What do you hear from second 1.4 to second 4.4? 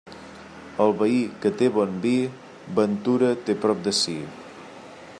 que té bon vi, ventura té prop de si.